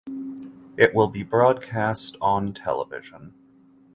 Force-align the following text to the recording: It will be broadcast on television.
It 0.77 0.95
will 0.95 1.09
be 1.09 1.21
broadcast 1.21 2.17
on 2.21 2.53
television. 2.55 3.35